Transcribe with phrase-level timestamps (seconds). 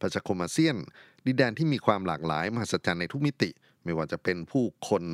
[0.00, 0.76] ประชาคมอาเซียน
[1.26, 3.50] ดินแดนที่มีความหลากหลายมหัศจรรย์ในทุกมิติ
[3.84, 5.04] ไม่ว่าจะเป็นผู้คน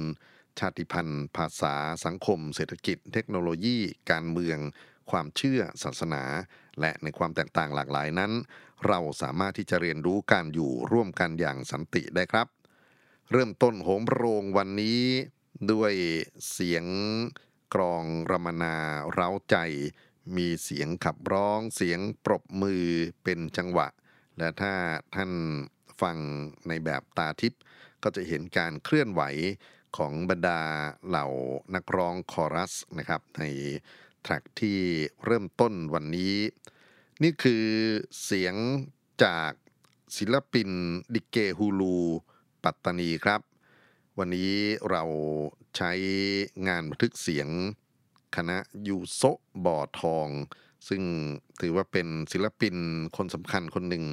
[0.59, 1.75] ชาติพันธุ์ ภาษา
[2.05, 3.79] สังคม เศรษฐกิจ เทคโนโลยี
[4.11, 4.59] การเมือง
[5.11, 6.23] ความเชื่อ ศาสนา
[6.81, 8.33] และในความแตกต่างหลากหลายนั้น
[8.87, 12.47] เราสามารถที่จะเรียนรู้การอยู่ร่วมกันอย่างสันติได้ครับ
[13.33, 15.03] เริ่มต้นโหมโรงวันนี้
[15.73, 15.93] ด้วย
[16.51, 16.85] เสียง
[17.75, 18.77] กรองรมนา
[19.13, 19.57] เร้าใจ
[20.37, 22.87] มีเสียงขับร้อง เสียงปรบมือ
[23.25, 23.87] เป็นจังหวะ
[24.41, 24.75] และถ้า
[25.15, 25.33] ท่าน
[26.03, 26.17] ฟัง
[26.69, 27.63] ในแบบตาทิพย์
[28.03, 29.23] ก็จะเห็นการเคลื่อนไหว
[29.97, 30.61] ของบรรดา
[31.09, 31.27] เหล่า
[31.75, 33.45] นักร้องคอรัสนะครับใน
[34.23, 34.79] แทร็กที่
[35.25, 36.37] เริ่มต้นวันนี้
[37.23, 37.65] นี่คือ
[38.25, 38.55] เสียง
[39.25, 39.53] จาก
[40.17, 40.71] ศิลปิน
[41.15, 41.99] ดิเกฮูลู
[42.65, 43.41] ปัตตานีครับ
[44.19, 44.53] วันนี้
[44.91, 45.03] เรา
[45.77, 45.93] ใช้
[46.69, 47.49] งานบันทึกเสียง
[48.37, 48.59] คณะ
[48.89, 49.23] ยูโซ
[49.65, 50.29] บ่อทอง
[50.89, 51.03] ซึ่ง
[51.61, 52.77] ถือว่าเป็นศิลปิน
[53.17, 54.05] คนสำคัญคนหนึ่ง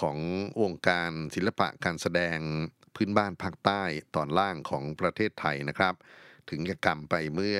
[0.00, 0.18] ของ
[0.62, 2.38] วงการศิลปะการแสดง
[2.94, 3.82] พื้นบ้านภาคใต้
[4.14, 5.94] ตอนล่างของประเทศไทยนะครับ
[6.50, 7.58] ถึงจะกรรมไปเมื่อ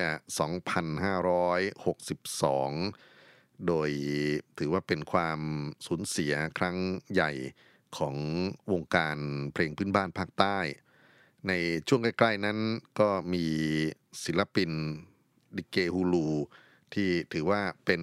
[1.82, 3.90] 2562 โดย
[4.58, 5.40] ถือว่าเป็นความ
[5.86, 6.76] สูญเสียครั้ง
[7.12, 7.32] ใหญ่
[7.98, 8.16] ของ
[8.72, 9.16] วงการ
[9.52, 10.58] เพลงพื้นบ้านภาคใต้
[11.48, 11.52] ใน
[11.88, 12.58] ช่วงใกล้ ๆ นั้น
[13.00, 13.46] ก็มี
[14.24, 14.70] ศิลปิน
[15.56, 16.28] ดิเกฮูลู
[16.94, 18.02] ที่ถือว่าเป็น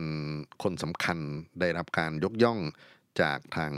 [0.64, 1.18] คนสำคัญ
[1.60, 2.60] ได้รับการยกย่อง
[3.22, 3.74] จากทาง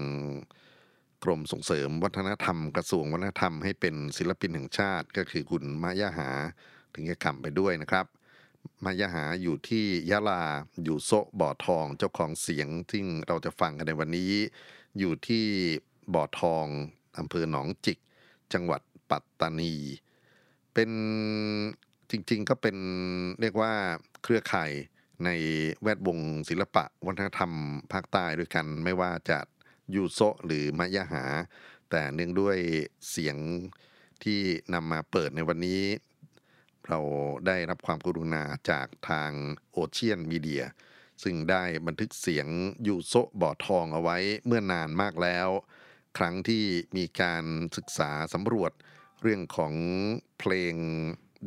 [1.24, 6.30] กรมส่งเสริมวัฒนธรรมกระทรวงวัฒนธรรมให้เป็นศิลปินแห่งชาติ ก็คือคุณมายาหา
[6.94, 8.06] ถึงจะกำไปด้วยนะครับ
[8.84, 10.44] มายาหาอยู่ที่ยะลา
[10.84, 14.32] อยู่โซะบ่อทองเจ้าของเสียงที่เราจะฟังกันในวันนี้
[15.00, 15.46] อยู่ที่
[16.14, 16.66] บ่อทอง
[17.18, 17.98] อำเภอหนองจิก
[18.54, 19.74] จังหวัดปัตตานี
[20.74, 20.92] เป็น
[22.12, 22.78] จริงๆก็เป็น
[23.42, 23.72] เรียกว่า
[24.24, 24.72] เครือข่าย
[25.24, 25.30] ใน
[25.82, 26.20] แวดวง
[26.50, 27.52] ศิลปะวัฒนธรรม
[27.92, 29.40] ภาคใต้ด้วยกัน ไม่ว่าจะ
[29.96, 31.26] ยูโซหรือมายาหา
[31.90, 32.58] แต่เนื่องด้วย
[33.10, 33.38] เสียง
[34.24, 34.42] ที่
[34.74, 35.84] นำมาเปิดในวันนี้
[36.88, 37.00] เรา
[37.48, 39.32] ได้รับความกรุณาจากทาง
[39.72, 40.64] โอเชียนมีเดีย
[41.24, 42.48] ซึ่งได้บันทึกเสียง
[42.88, 45.50] ยูโซบ่อทองเอาไว้เมื่อนานมากแล้ว
[46.18, 46.64] ครั้งที่
[46.98, 47.44] มีการ
[47.78, 48.72] ศึกษาสำรวจ
[49.22, 49.74] เรื่องของ
[50.40, 50.76] เพลง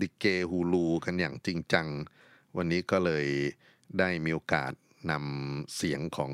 [0.01, 1.89] ดิเกฮูลูกันอย่างจริงจัง
[2.57, 3.27] วันนี้ก็เลย
[3.99, 4.73] ได้มีโอกาส
[5.11, 6.33] นำเสียงของ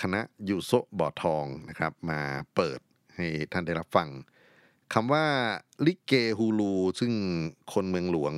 [0.00, 2.20] คณะยูโซบ่อทองนะครับ มา
[2.54, 2.80] เปิด
[3.16, 4.08] ให้ท่านได้รับฟัง
[4.92, 5.26] คำว่า
[5.86, 7.12] ลิเกฮูลูซึ่ง
[7.72, 8.34] คนเมืองหลวง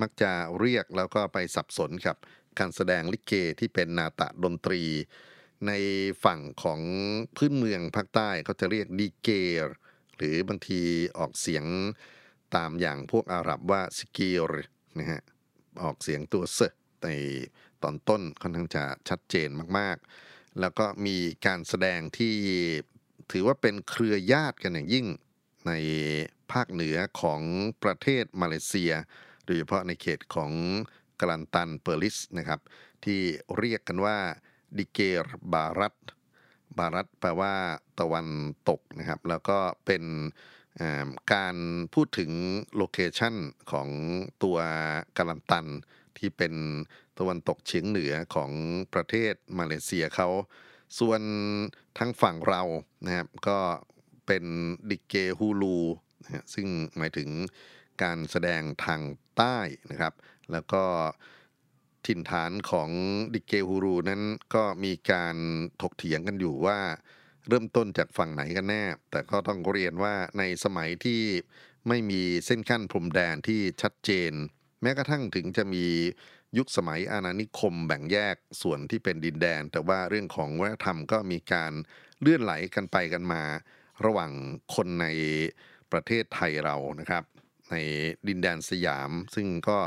[0.00, 2.16] มักจะเรียกแล้วก็ไปสับสนกับ
[2.58, 4.82] การแสดงลิเกที่เป็นนาตะดนตรี
[5.66, 5.72] ใน
[6.24, 6.80] ฝั่งของ
[7.36, 9.28] พื้นเมืองภาคใต้เขาจะเรียกดีเก
[10.16, 10.80] หรือบางที
[11.18, 11.64] ออกเสียง
[12.56, 14.44] ตามอย่างพวกอาหรับว่าสกิล
[14.98, 15.22] นะฮะ
[15.82, 16.60] ออกเสียงตัวเซ
[17.04, 17.08] ใน
[17.82, 19.48] ตอนต้นค่อนข้างจะชัดเจน
[19.78, 21.16] มากๆ แล้วก็มี
[21.46, 22.34] การแสดงที่
[23.32, 25.06] ถือว่าเป็นเครือญาติกันอย่างยิ่ง
[25.66, 25.72] ใน
[26.52, 27.40] ภาคเหนือของ
[27.82, 28.92] ประเทศมาเลเซีย
[29.44, 30.52] โดยเฉพาะในเขตของ
[31.20, 32.60] กลันตันเปอร์ลิสนะครับ
[33.04, 33.20] ที่
[33.58, 34.18] เรียกกันว่า
[34.76, 35.96] ดิเกรบารัต
[36.78, 37.54] barat แปลว่า
[38.00, 38.26] ตะวัน
[38.68, 40.02] ตกนะครับ แล้วก็เป็น
[41.34, 41.56] การ
[41.94, 42.30] พูดถึง
[42.76, 43.34] location
[43.72, 43.88] ของ
[44.42, 44.58] ตัว
[45.16, 45.66] กาลันตัน
[46.18, 46.54] ที่เป็น
[47.18, 48.50] ตะวันตกเฉียงเหนือของ
[48.94, 50.28] ประเทศมาเลเซียเขา
[50.98, 51.20] ส่วน
[51.98, 52.62] ทางฝั่งเรา
[53.04, 53.58] นะครับก็
[54.26, 54.44] เป็น
[54.90, 55.78] ดิเกฮูลู
[56.54, 56.66] ซึ่ง
[56.96, 57.28] หมายถึง
[58.02, 59.00] การแสดงทาง
[59.36, 59.58] ใต้
[59.90, 60.14] นะครับ
[60.52, 60.84] แล้วก็
[62.06, 62.90] ถิ่นฐานของ
[63.34, 64.22] ดิเกฮูรูนั้น
[64.54, 65.36] ก็มีการ
[65.82, 66.78] ถกเถียงกันอยู่ว่า
[67.48, 71.22] เริ่มต้นจากฝั่งไหนกันแน่ แต่ก็ต้องเรียนว่าในสมัยที่
[71.88, 74.32] ไม่มีเส้นขั้นพรมแดนที่ชัดเจน
[74.82, 75.86] แม้กระทั่งถึงจะมี
[76.58, 81.72] ยุคสมัยอาณานิคมแบ่งแยกส่วนที่เป็นดินแดน แต่ว่าเรื่องของวัฒนธรรมก็มีการ
[82.20, 83.42] เลื่อนไหลกันไปกันมา
[84.04, 84.32] ระหว่าง
[84.74, 85.06] คนใน
[85.92, 87.24] ประเทศไทยเรานะครับ
[87.70, 87.76] ใน
[88.28, 89.78] ดินแดนสยาม ซึ่งก็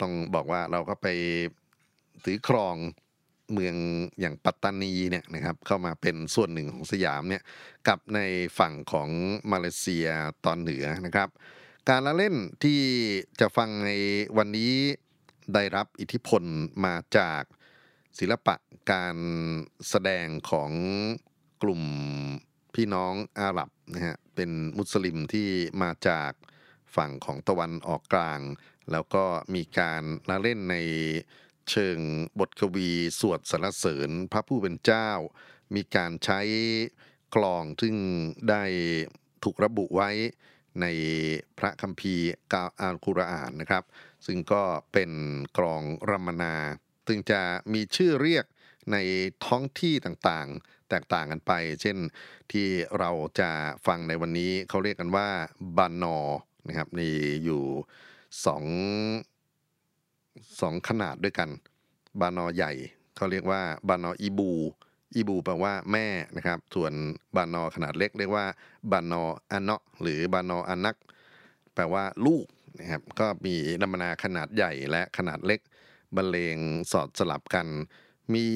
[0.00, 1.06] ต้องบอกว่าเราก็ไป
[2.24, 2.76] ถือครอง
[3.52, 3.76] เมือง
[4.20, 7.42] อย่างปัตตานีเนี่ยนะครับเข้ามาเป็นส่วนหนึ่งของสยามเนี่ย
[7.88, 8.20] กับใน
[8.58, 9.08] ฝั่งของ
[9.52, 10.06] มาเลเซีย
[10.44, 11.28] ตอนเหนือนะครับ
[11.88, 12.80] การละเล่นที่
[13.40, 13.90] จะฟังใน
[14.36, 14.72] วันนี้
[15.54, 16.42] ได้รับอิทธิพล
[16.84, 17.42] มาจาก
[18.18, 18.54] ศิลปะ
[18.92, 19.16] การ
[19.88, 20.70] แสดงของ
[21.62, 21.82] กลุ่ม
[22.74, 25.48] พี่น้องอาหรับนะฮะเป็นมุสลิมที่
[25.82, 26.32] มาจาก
[26.96, 28.40] ฝั่งของตะวันออกกลาง
[28.92, 30.76] แล้วก็มีการละเล่นใน
[31.70, 31.98] เชิง
[32.40, 32.90] บทกวี
[33.20, 35.10] สวดสรรเสริญพระผู้เป็นเจ้า
[35.74, 36.40] มีการใช้
[37.34, 37.96] กลองซึ่ง
[38.50, 38.64] ได้
[39.42, 40.10] ถูกระบุไว้
[40.80, 40.86] ใน
[41.58, 43.84] พระคัมภีร์กาอัลกุรอานนะครับ
[44.26, 45.10] ซึ่งก็เป็น
[45.58, 46.56] กลองรัมนา
[47.06, 47.40] ซึ่งจะ
[47.72, 48.44] มีชื่อเรียก
[48.92, 48.96] ใน
[49.46, 51.52] ท้องที่ต่างๆ แตกต่างกันไป
[51.82, 51.98] เช่น
[52.52, 52.68] ที่
[52.98, 53.50] เราจะ
[53.86, 55.28] ฟังในวันนี้เขาเรียกกันว่า
[55.76, 56.18] บานอ
[56.68, 57.62] นะครับนี่อยู่
[58.46, 58.64] สอง
[60.60, 61.50] สองขนาดด้วยกัน
[62.20, 62.72] บานอใหญ่
[63.16, 64.50] เขาเรียกว่าบานออีบู
[65.14, 66.92] อีบูแปลว่าแม่นะครับ ส่วน
[67.36, 68.46] บานอขนาดเล็กเรียกว่า
[68.92, 70.96] บานออันเนาะหรือบานออันนัก
[71.74, 72.46] แปลว่าลูก
[72.78, 75.60] นะครับ ก็มีนัมนาขนาดใหญ่และขนาดเล็ก
[76.16, 76.56] บรรเลง
[76.92, 77.66] สอดสลับกัน
[78.34, 78.46] มี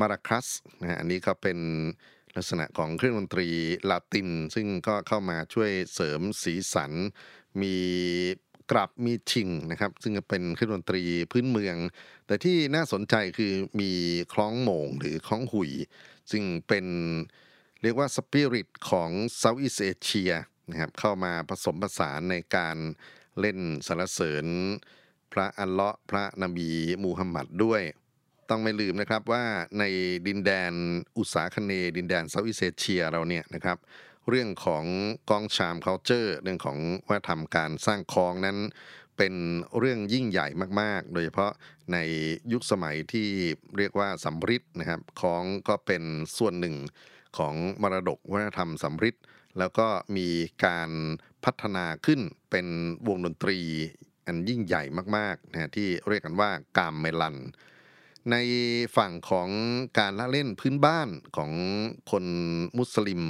[0.00, 0.46] มาราคัส
[0.80, 1.58] นะฮะอันนี้ก็เป็น
[2.36, 3.48] ลักษณะของเครื่องดนตรี
[3.90, 6.92] ลาติน ซึ่งก็เข้ามาช่วยเสริมสีสัน
[7.62, 7.76] มี
[8.72, 11.02] กลับมีชิงนะครับ ซึ่งเป็นเครื่องดนตรี
[11.32, 11.76] พื้นเมือง
[12.26, 13.92] แต่ที่น่าสนใจคือมี
[14.32, 15.70] คล้องโมงหรือคล้องหุย
[16.30, 16.86] ซึ่งเป็น
[17.82, 20.32] เรียกว่าสปิริตของเซาท์อีสเอเชีย
[20.70, 22.76] นะครับเข้ามาผสมผสานในการ
[23.40, 24.46] เล่นสรรเสริญ
[25.32, 26.70] พระอัลเลาะห์พระนบี
[27.04, 27.82] มูฮัมหมัดด้วย
[28.50, 29.44] ต้องไม่ลืมนะครับว่า
[29.78, 29.84] ใน
[30.26, 30.72] ดินแดน
[31.18, 33.76] อุตสาคเนดินแดนเซาท์อีสเอเชียเราเนี่ยนะครับ
[34.28, 34.84] เรื่องของ
[35.30, 36.78] กองชาม culture เรื่องของ
[37.08, 38.58] วัฒนธรรมการสร้างคลองนั้น
[39.16, 39.34] เป็น
[39.78, 40.46] เรื่องยิ่งใหญ่
[40.80, 41.52] มาก ๆ โดยเฉพาะ
[41.92, 41.98] ใน
[42.52, 43.28] ยุคสมัยที่
[43.76, 46.02] เรียกว่าสำริดนะครับคลองก็เป็น
[46.38, 46.76] ส่วนหนึ่ง
[47.38, 49.16] ของมรดกวัฒนธรรมสำริด
[49.58, 50.28] แล้วก็มี
[50.66, 50.90] การ
[51.44, 52.66] พัฒนาขึ้นเป็น
[53.08, 53.58] วงดนตรี
[54.26, 54.82] อันยิ่งใหญ่
[55.16, 57.36] มากๆนะฮะที่เรียกกันว่ากามเมลัน
[58.30, 58.36] ใน
[58.96, 59.48] ฝั่งของ
[59.98, 61.52] การละเล่นพื้นบ้านของ
[62.10, 62.24] คน
[62.78, 63.22] มุสลิม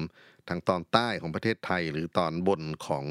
[0.48, 3.06] ทางตอนใต้ของประเทศไทย หรือตอนบนของ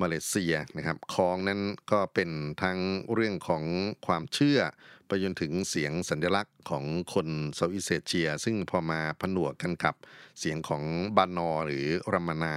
[0.00, 1.60] มาเลเซียนะครับคลองนั้น
[1.92, 2.30] ก็เป็น
[2.62, 2.78] ทั้ง
[3.12, 3.64] เรื่องของ
[4.06, 4.58] ความเชื่อ
[5.06, 9.94] ไปจนถึงเสียงสัญลักษณ์ของคนเซาท์อีสเอเชีย ซึ่งพอมาผนวกกันกับ
[10.38, 10.82] เสียงของ
[11.16, 12.56] บานอหรือรัมนา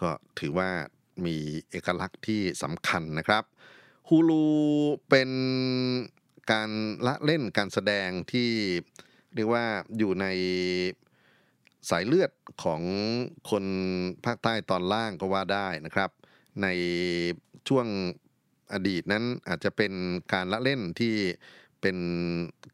[0.00, 0.70] ก็ถือว่า
[1.26, 1.36] มี
[1.70, 3.44] เอกลักษณ์ที่สำคัญนะครับ
[4.08, 4.46] ฮูลู
[5.08, 5.30] เป็น
[6.52, 6.70] การ
[7.06, 8.50] ละเล่นการแสดงที่
[9.34, 9.64] เรียกว่า
[9.98, 10.26] อยู่ใน
[11.90, 12.30] สายเลือด
[12.64, 12.82] ของ
[13.50, 13.64] คน
[14.24, 16.10] ภาคใต้ตอนล่างก็ว่าได้นะครับ
[16.62, 16.66] ใน
[17.68, 17.86] ช่วง
[18.72, 19.92] อดีตนั้นอาจจะเป็น
[20.32, 21.14] การละเล่นที่
[21.80, 21.96] เป็น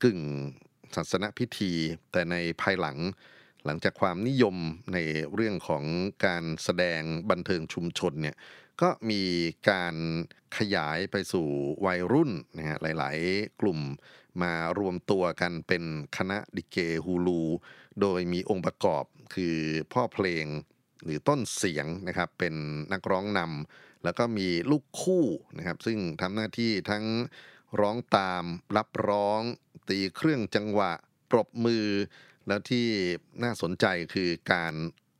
[0.02, 0.20] กึ่ง
[0.94, 1.72] ศาสนพิธี
[2.12, 2.98] แต่ในภายหลัง
[3.64, 4.56] หลังจากความนิยม
[4.92, 4.98] ใน
[5.34, 5.84] เรื่องของ
[6.26, 8.36] การแสดงบันเทิงชุมชนเนี่ย
[8.80, 9.22] ก็มี
[9.70, 9.94] การ
[10.58, 11.48] ขยายไปสู่
[11.86, 13.80] วัยรุ่นนะฮะหลาย ๆ กลุ่ม
[14.42, 15.84] มารวมตัวกันเป็น
[16.16, 17.42] คณะดิเกฮูลู
[18.00, 19.56] โดยมีองค์ประกอบคือ
[19.92, 20.46] พ่อเพลง
[21.04, 22.54] หรือต้นเสียงนะครับเป็น
[22.92, 25.24] นักร้องนำแล้วก็มีลูกคู่
[25.58, 27.04] นะครับ ซึ่งทำหน้าที่ทั้ง
[27.80, 28.44] ร้องตาม
[28.76, 29.40] รับร้อง
[29.88, 30.92] ตีเครื่องจังหวะ
[31.30, 31.86] ปรบมือ
[32.46, 32.88] แล้วที่
[33.42, 34.74] น่าสนใจคือการ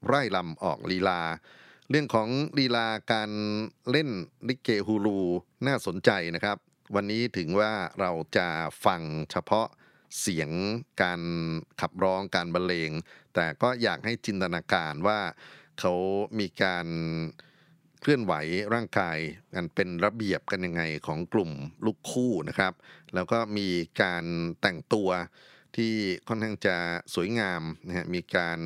[0.07, 1.23] ไร่ลำออกลีลา
[1.91, 3.31] เรื่องของลีลาการ
[3.91, 4.11] เล่น
[4.49, 5.21] ลิเกฮูลู
[5.67, 6.57] น่าสนใจนะครับ
[6.95, 8.49] วันนี้ถึงว่าเราจะ
[8.85, 9.69] ฟังเฉพาะ
[10.21, 10.51] เสียง
[11.03, 11.21] การ
[11.81, 12.91] ขับร้องการบรรเลง
[13.35, 15.21] แต่ก็อยากให้จินตนาการว่า
[15.81, 15.95] เขา
[16.39, 16.87] มีการ
[18.01, 18.33] เคลื่อนไหว
[18.75, 19.19] ร่างกาย
[19.55, 21.51] กันเป็นระเบียบกันยังไงของกลุ่ม
[21.85, 22.73] ลูกคู่นะครับ
[23.15, 23.69] แล้วก็มี
[24.03, 24.25] การ
[24.61, 25.11] แต่งตัว
[25.77, 25.95] ที่
[26.29, 26.77] ค่อนข้างจะ
[27.15, 28.61] สวยงามนะฮะมีการ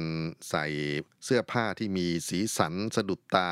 [0.51, 0.67] ใส่
[1.25, 3.51] เสื้อผ้าที่มีสีสันสะดุดตา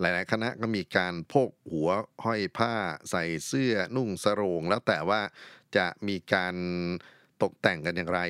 [0.00, 1.90] หลาย ๆ คณะก็มีการโพกหัว
[2.24, 2.74] ห้อยผ้า
[3.10, 5.20] ใส่เสื้อนุ่งสรง แล้วแต่ว่า
[5.76, 6.56] จะมีการ
[7.42, 8.20] ตกแต่งกันอย่างไร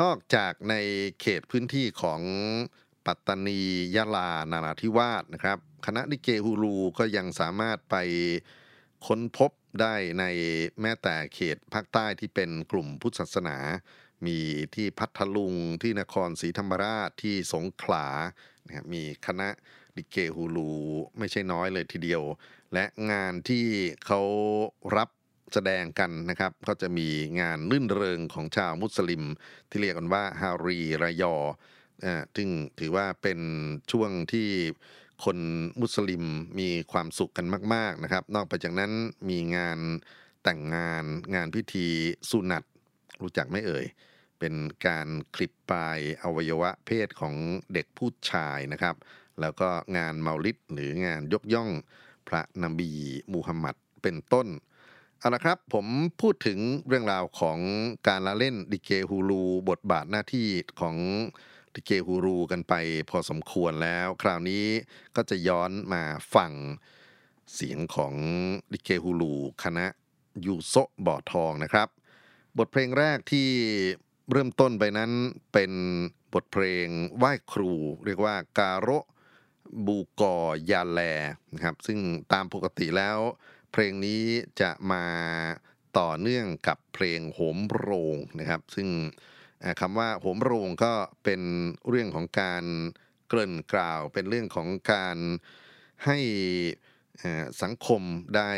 [0.00, 0.74] นอกจากใน
[1.20, 2.20] เขตพื้นที่ของ
[3.06, 3.60] ปัตตานี
[3.96, 7.96] ยะลานาราธิวาสนะครับ คณะลิเกฮูลูก็ยังสามารถไป
[9.06, 9.50] ค้นพบ
[9.80, 10.24] ได้ใน
[10.80, 13.56] แม้แต่เขตภาคใต้ที่เป็นกลุ่มพุทธศาสนา
[14.26, 14.38] มี
[14.74, 18.06] ที่พัทลุงที่นครศรีธรรมราชที่สงขลา
[18.66, 19.48] นะครับมีคณะ
[19.96, 20.72] ลิเกฮูลู
[21.18, 22.22] ไม่ใช่น้อยเลยทีเดียว
[22.74, 23.64] และงานที่
[24.06, 24.20] เขา
[24.96, 25.08] รับ
[25.54, 27.08] แสดงกันนะครับ ก็จะมี
[27.40, 29.22] งานลื่นเริงของชาวมุสลิม
[29.70, 31.34] ที่เรียกกันว่าฮารีรายอ
[32.36, 33.40] ซึ่งถือว่าเป็น
[33.92, 34.48] ช่วงที่
[35.24, 35.38] คน
[35.80, 36.24] มุสลิม
[36.58, 38.92] มีความสุขกันมาก ๆนะครับ นอกไปจากนั้น
[39.28, 39.78] มีงาน
[40.44, 41.86] แต่งงานงานพิธี
[42.30, 42.62] สุนัต
[43.22, 43.84] รู้จักไหมเอ่ย
[44.38, 44.54] เป็น
[44.86, 47.34] การคลิปปลายอวัยวะเพศของ
[47.72, 48.96] เด็กผู้ชายนะครับ
[49.40, 51.70] แล้วก็งานเมาลิดหรืองานยกย่อง
[52.28, 52.90] พระนบี
[53.32, 54.48] มูฮัมหมัดเป็นต้น
[55.24, 55.86] เอาละครับ ผม
[56.20, 57.58] พูดถึงเรื่องราวของ
[58.08, 60.48] การละเล่นดิเกฮูลูบทบาทหน้าที่
[60.80, 60.96] ของ
[61.74, 62.74] ดิเกฮูลูกันไป
[63.10, 64.66] พอสมควรแล้ว คราวนี้
[65.16, 66.02] ก็จะย้อนมา
[66.34, 66.52] ฟัง
[67.54, 68.14] เสียงของ
[68.72, 69.86] ดิเกฮูลูคณะ
[70.46, 70.74] ยูโซ
[71.06, 71.88] บ่อทองนะครับ
[72.58, 73.48] บทเพลงแรกที่
[74.30, 75.10] เริ่มต้นไปนั้น
[75.52, 75.72] เป็น
[76.32, 77.72] บทเพลงไหว้ครู
[78.04, 78.90] เรียกว่าการโร
[79.86, 80.36] บูกอ
[80.70, 81.00] ยาแล
[81.54, 81.98] นะครับ ซึ่ง
[82.32, 83.18] ตามปกติแล้ว
[83.76, 84.24] เพลงนี้
[84.62, 85.04] จะมา
[85.98, 88.88] ต่อเนื่องกับเพลงโหมโรงนะครับ ซึ่ง
[89.80, 90.92] คำว่าโหมโรงก็
[91.24, 91.42] เป็น
[91.88, 92.64] เรื่องของการ
[93.28, 95.18] เกริ่นกล่าว เป็นเรื่องของการ
[96.04, 96.18] ให้
[97.62, 98.02] สังคม
[98.36, 98.52] ได้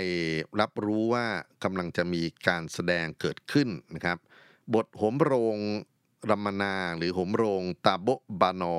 [0.60, 1.26] รับรู้ว่า
[1.64, 4.18] กำลังจะมีการแสดงเกิดขึ้นนะครับ
[4.74, 5.58] บทโหมโรง
[6.30, 8.08] รัมมนาหรือโหมโรงตาโบ
[8.40, 8.76] บานอ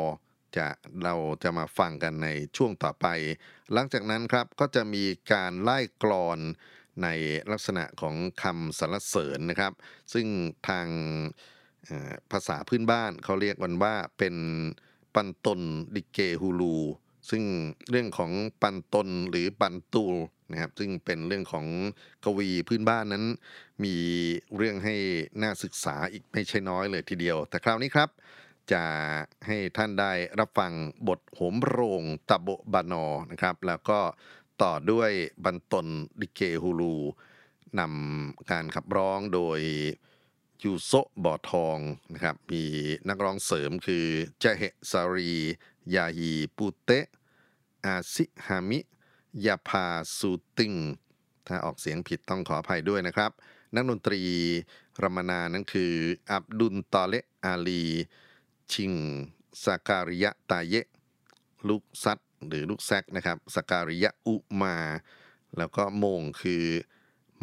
[0.56, 0.68] จะ
[1.04, 3.08] เราจะมาฟังกันในช่วงต่อไป
[3.74, 6.40] หลังจากนั้นครับก็จะมีการไล่กรอน
[7.04, 7.08] ใน
[7.52, 9.74] ลักษณะของคำสรรเสริญนะครับ
[10.14, 10.28] ซึ่ง
[10.70, 10.88] ทาง
[12.32, 14.36] ภาษาพื้นบ้านเขาเรียกกันว่าเป็น
[15.16, 15.60] ปันตน
[15.96, 16.78] ดิเกฮูลู
[17.30, 17.44] ซึ่ง
[17.90, 20.06] เรื่องของปันตนหรือปันตู
[20.52, 21.66] นะครับซึ่งเป็นเรื่องของ
[22.24, 23.26] กวีพื้นบ้านนั้น
[23.84, 23.96] มี
[24.58, 24.96] เรื่องให้
[25.42, 28.10] น่าศึกษาอีกไม่ใช่น้อยเลยทีเดียว แต่คราวนี้ครับ
[28.72, 28.86] จะ
[29.48, 30.74] ให้ท่านได้รับฟัง
[31.08, 34.00] บทโหมโรงตะโบบานอนะครับ แล้วก็
[34.62, 35.12] ต่อด้วย
[35.46, 35.88] บันตน
[36.20, 36.96] ดิเกฮูลู
[37.80, 39.60] นำการขับร้องโดย
[40.64, 40.92] ยูโซ
[41.24, 41.78] บ่อทอง
[42.14, 42.64] นะครับ มี
[43.10, 44.06] นักร้องเสริมคือ
[44.40, 45.34] เจเฮซารี
[45.96, 47.06] ยาฮีปูเตะ
[47.86, 48.80] อาซิฮามิ
[49.46, 50.74] ยาพาซูติง
[51.48, 53.32] ถ้าออกเสียงผิดต้องขออภัยด้วยนะครับ
[53.76, 54.22] นักดนตรี
[55.04, 55.94] รามนานั้นคือ
[56.32, 57.84] อับดุลตอเลอาลี
[58.74, 58.94] ชิง
[59.64, 60.88] สาการิยะตาเยะ
[61.68, 64.78] ลูกซัดหรือลูกแซกนะครับสการิยะอุมา
[65.58, 66.66] แล้วก็โมงคือ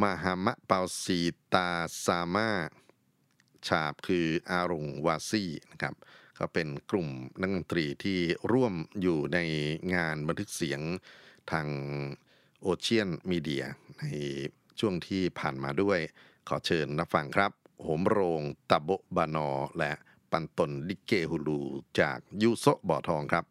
[0.01, 1.21] มาฮามะเปาซี
[1.55, 1.69] ตา
[2.05, 2.51] ซามา
[3.67, 5.95] ฉาบคืออารงวาซี่นะครับ
[6.39, 7.09] ก็เป็นกลุ่ม
[7.41, 8.21] นักดนตรีที่
[8.53, 9.39] ร่วมอยู่ใน
[9.95, 10.81] งานบันทึกเสียง
[11.51, 11.69] ทาง
[12.61, 13.65] โอเชียนมีเดีย
[13.99, 14.05] ใน
[14.79, 15.99] ช่วงที่ผ่านมาด้วย
[16.49, 19.93] ขอเชิญรับฟังครับ โหมโรงตะโบบานอและ
[20.35, 21.61] ปันตนดิเกฮูลู
[22.01, 23.45] จากยูโซบ่อทองครับ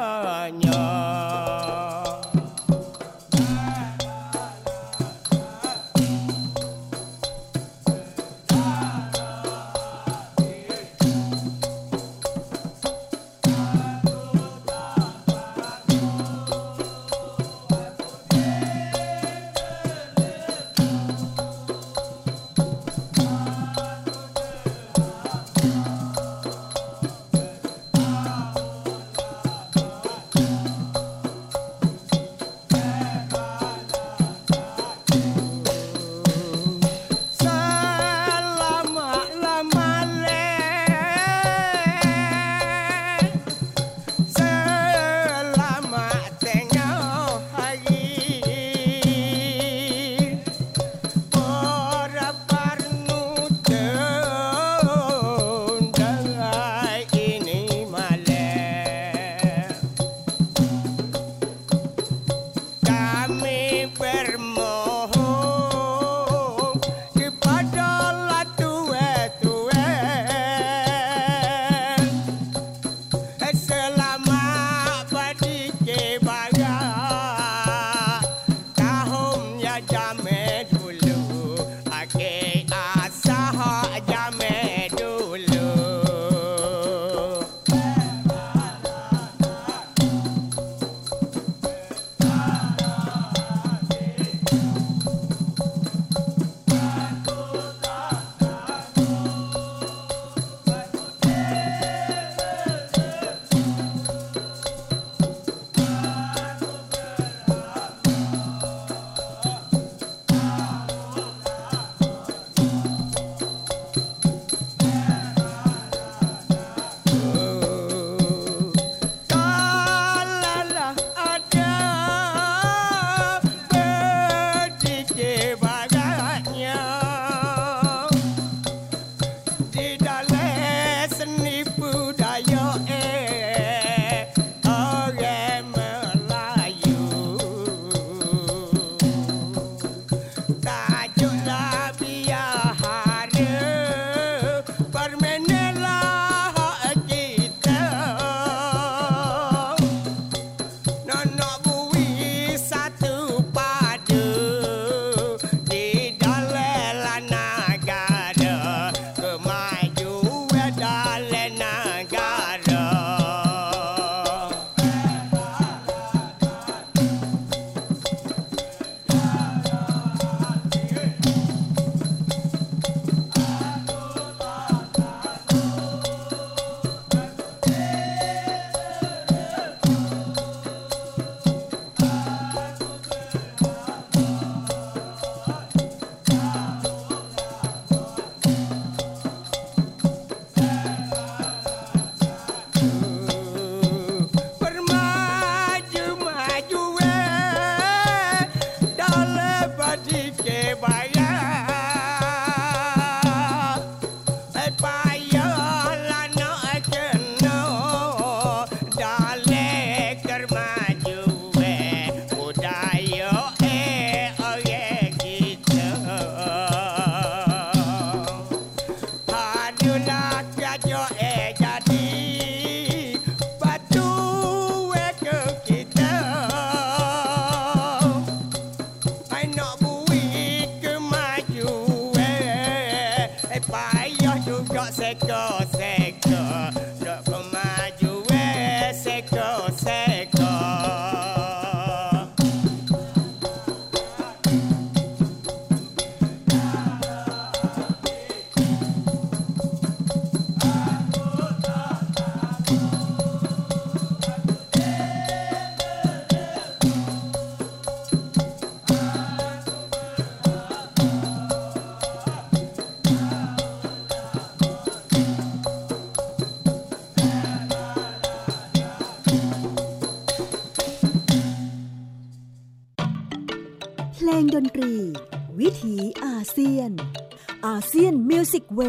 [278.34, 278.80] เซียนมิวสิกเว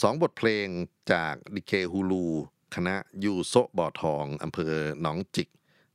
[0.00, 0.66] สองบทเพลง
[1.12, 2.26] จากดิเคฮูลู
[2.74, 5.48] คณะยูโซบ่อทองอำเภอหนองจิก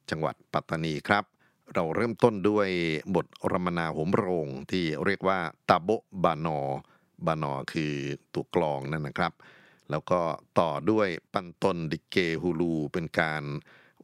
[0.10, 1.24] จังหวัดปัตตานีครับ
[1.74, 2.70] เราเริ่มต้นด้วย
[3.16, 5.90] บทรมนาโหมโรงที่เรียกว่าตาโบ
[6.24, 6.60] บานอ
[7.26, 7.94] บานอคือ
[8.34, 9.34] ตัวกลองนั่นนะครับ
[9.90, 10.20] แล้วก็
[10.60, 13.44] ต่อด้วยปันตนดิเกฮูลูเป็นการ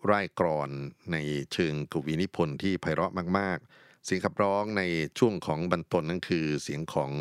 [0.06, 0.70] ไร่กรอน
[1.12, 1.18] ใน
[1.54, 3.70] เชิงกวีนิพนธ์ที่ไพเราะมาก ๆ
[4.06, 4.84] เสียงขับร้องใน
[5.18, 7.12] ช่วงของบันตนนั่นคือเสียงของ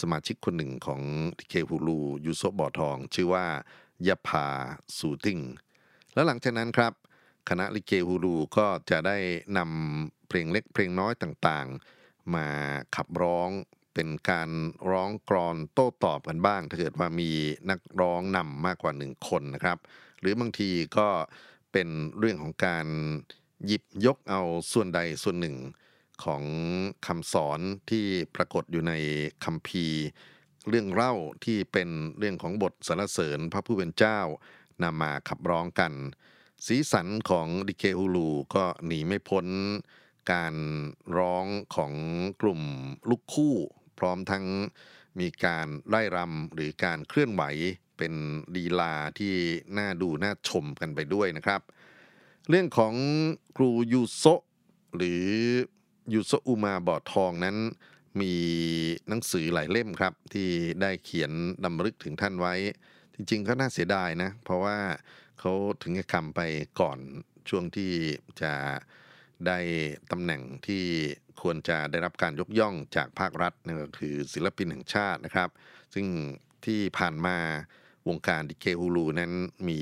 [0.00, 1.02] สมาชิกคนหนึ่งของ
[1.38, 3.46] ดิเคฮูลูยูโซบ่อทอง ชื่อว่า
[4.06, 4.46] ยาพา
[4.96, 5.38] สูติง
[6.14, 6.92] แล้วหลังจากนั้นครับ
[7.48, 9.18] คณะลิเกฮูลูก็จะได้
[9.58, 12.46] นำเพลงเล็กเพลงน้อยต่างๆ มา
[12.96, 13.50] ขับร้อง
[13.94, 14.50] เป็นการ
[14.90, 17.30] ร้องกรอนโต้ตอบกันบ้าง ถ้าเกิดว่ามี
[17.70, 19.78] นักร้องนำมากกว่าหนึ่งคนนะครับ
[20.20, 21.08] หรือบางทีก็
[21.72, 22.86] เป็นเรื่องของการ
[23.66, 24.42] หยิบยกเอา
[24.72, 25.56] ส่วนใดส่วนหนึ่ง
[26.24, 26.42] ของ
[27.06, 28.92] คำสอนที่ปรากฏอยู่ใน
[29.44, 30.00] คัมภีร์
[30.68, 34.20] เรื่องเล่าที่เป็นเรื่องของบทสรรเสริญพระผู้เป็นเจ้า
[34.82, 35.92] นำมาขับร้องกัน
[36.66, 39.46] สีสันของดิเคฮูลูก็หนีไม่พ้น
[40.32, 40.54] การ
[41.18, 41.92] ร้องของ
[42.42, 42.60] กลุ่ม
[43.08, 43.54] ลูกคู่
[43.98, 44.44] พร้อมทั้ง
[45.20, 47.42] มีการไล่รำหรือการเคลื่อนไหว
[47.98, 48.14] เป็น
[48.56, 49.34] ลีลาที่
[49.78, 51.60] น่าดูน่าชมกันไปด้วยนะครับ
[52.48, 52.94] เรื่องของ
[53.56, 54.24] ครูยูโซ
[54.96, 55.24] หรือ
[56.12, 57.56] ยูโซอุมาบ่อทองนั้น
[58.20, 58.32] มี
[59.08, 60.48] หนังสือหลายเล่มครับ ที่
[60.82, 61.32] ได้เขียน
[61.64, 62.54] ดำลึกถึงท่านไว้
[63.14, 64.78] จริงๆก็น่าเสียดายนะ เพราะว่า
[65.38, 66.40] เขาถึงกับคำไป
[66.80, 66.98] ก่อน
[67.48, 67.92] ช่วงที่
[68.42, 68.52] จะ
[69.46, 69.58] ได้
[70.10, 70.84] ตำแหน่งที่
[71.40, 75.48] ควรจะได้รับการยกย่องจากภาครัฐนั่นก็คือศิลปินแห่งชาตินะครับ
[75.94, 76.06] ซึ่ง
[76.66, 77.36] ที่ผ่านมา
[78.08, 79.32] วงการดิเคฮูลูนั้น
[79.68, 79.80] มี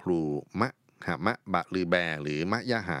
[0.00, 0.20] ครู
[0.60, 0.68] มะ
[1.06, 3.00] หามะบะลือแบ หรือมะยะหา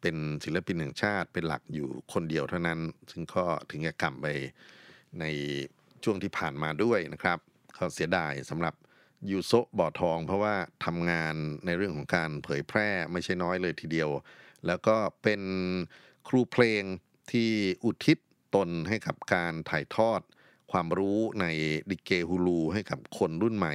[0.00, 2.80] เป็นศิลปินแห่งชาติเป็นหลักอยู่คนเดียวเท่านั้น
[3.10, 4.26] ซึ่งก็ถึงกับกำไป
[5.20, 5.24] ใน
[6.04, 7.38] ช่วงที่ผ่านมาด้วยนะครับ
[7.76, 8.74] ก็เสียดายสำหรับ
[9.30, 11.34] ยูโซบ่อทอง เพราะว่าทำงาน
[11.66, 14.10] ในเรื่องของการเผยแพร่ไม่ใช่น้อยเลยทีเดียว
[14.66, 15.42] แล้วก็เป็น
[16.28, 16.82] ครูเพลง
[17.32, 17.50] ที่
[17.84, 18.18] อุทิศ
[18.54, 20.20] ตนให้กับการถ่ายทอด
[20.72, 21.46] ความรู้ใน
[21.90, 23.74] ดิเกฮูลูให้กับคนรุ่นใหม่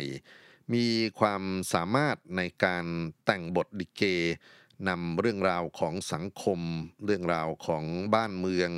[0.74, 0.86] มี
[1.20, 2.86] ความสามารถในการ
[3.26, 4.04] แต่งบทดิเก
[4.90, 6.60] นำเรื่องราวของสังคม
[7.06, 7.84] เรื่องราวของ
[8.16, 8.72] บ้านเมือง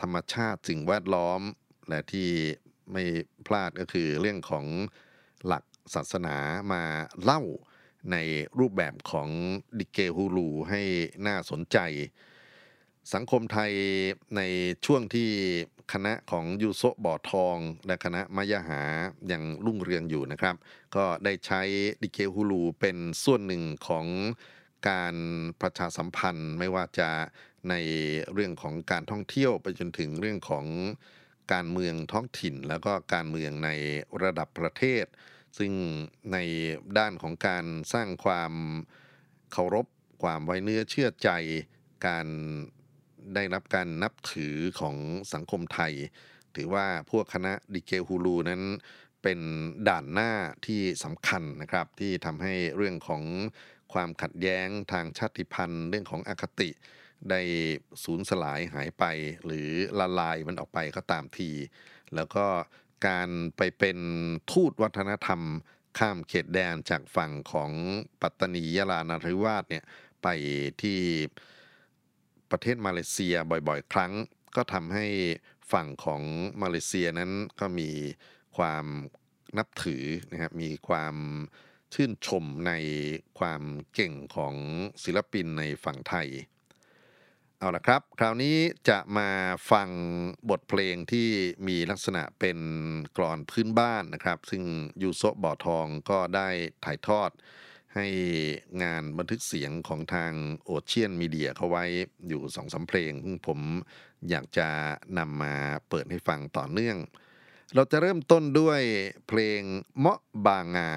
[0.00, 1.40] ธรรมชาติสิ่งแวดล้อม
[1.88, 2.30] และที่
[2.92, 3.04] ไม่
[3.46, 4.66] พลาดก็คือเรื่องของ
[5.46, 6.36] หลักศาสนา
[6.72, 6.82] มา
[7.22, 7.42] เล่า
[8.12, 8.16] ใน
[8.58, 9.28] รูปแบบของ
[9.78, 10.82] ดิเกฮูลูให้
[11.26, 11.78] น่าสนใจ
[13.14, 13.72] สังคมไทย
[14.36, 14.40] ใน
[14.86, 15.30] ช่วงที่
[15.92, 18.82] คณะของยูโซบ่อทอง และคณะมายาหา
[19.28, 20.54] อยังรุ่งเรืองอยู่นะครับ
[20.96, 21.60] ก็ได้ใช้
[22.02, 24.06] ดิเกฮูลูเป็นส่วนหนึ่งของ
[24.88, 25.14] การ
[25.60, 27.10] ประชาสัมพันธ์ไม่ว่าจะ
[27.70, 27.74] ใน
[28.32, 30.66] เรื่องของการท่องเที่ยวไปจนถึงเรื่องของ
[31.52, 33.70] การเมืองท้องถิ่น แล้วก็การเมืองใน
[34.22, 35.04] ระดับประเทศ
[35.58, 35.72] ซึ่ง
[36.32, 36.38] ใน
[36.98, 38.52] ด้านของการสร้างความ
[39.52, 39.86] เคารพ
[40.22, 41.30] ความไว้เนื้อเชื่อใจ
[42.06, 42.26] การ
[43.34, 44.96] ได้รับการนับถือของ
[45.32, 45.92] สังคมไทย
[46.54, 48.62] ถือว่าพวกคณะดิเกฮูลูนั้น
[49.22, 49.40] เป็น
[49.88, 50.32] ด่านหน้า
[50.66, 53.22] ที่สำคัญนะครับ ที่ทำให้เรื่องของ
[53.92, 56.70] ความขัดแย้งทางชาติพันธุ์ เรื่องของอคติ
[57.30, 57.40] ได้
[58.04, 59.04] สูญสลายหายไป
[59.44, 61.50] หรือละลายมันออกไปก็ตามที
[62.14, 62.46] แล้วก็
[63.06, 63.98] การไปเป็น
[64.52, 65.40] ทูตวัฒนธรรม
[65.98, 67.70] ข้ามเขตแดนจากฝั่งของ
[68.22, 69.84] ปัตตานียะลานาริวาสเนี่ย
[70.22, 70.28] ไป
[70.82, 71.00] ที่
[72.50, 74.12] ประเทศมาเลเซียบ่อยๆ ครั้ง
[74.56, 75.06] ก็ทำให้
[75.72, 76.22] ฝั่งของ
[76.62, 77.90] มาเลเซียนั้นก็มี
[78.56, 78.84] ความ
[79.58, 81.14] นับถือนะครับมีความ
[81.94, 82.72] ชื่นชมใน
[83.38, 83.62] ความ
[83.94, 84.54] เก่งของ
[85.04, 86.28] ศิลปินในฝั่งไทย
[87.58, 88.56] เอาละครับ คราวนี้
[88.88, 89.30] จะมา
[89.70, 89.88] ฟัง
[90.50, 91.28] บทเพลงที่
[91.68, 92.58] มีลักษณะเป็น
[93.16, 94.62] กรอนพื้นบ้านนะครับ ซึ่ง
[95.02, 96.48] ยูโซบ่อทองก็ได้
[96.84, 97.30] ถ่ายทอด
[97.94, 98.06] ให้
[98.82, 100.32] งานบันทึกเสียงของทาง
[100.64, 101.84] โอเชียนมีเดียเขาไว้
[102.28, 103.60] อยู่สองสาเพลงซึ่งผม
[104.30, 104.68] อยากจะ
[105.18, 105.54] นำมา
[105.88, 106.96] เปิดให้ฟังต่อเนื่อง
[107.74, 108.80] เราจะเริ่มต้นด้วย
[109.28, 109.60] เพลง
[109.98, 110.90] เมาะบางา